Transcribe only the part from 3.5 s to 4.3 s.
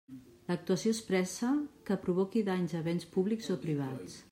o privats.